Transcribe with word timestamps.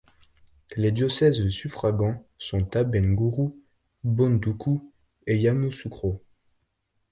Les 0.75 0.91
diocèses 0.91 1.47
suffragants 1.49 2.25
sont 2.39 2.75
Abengourou, 2.75 3.61
Bondoukou 4.03 4.91
et 5.27 5.37
Yamoussoukro. 5.37 6.23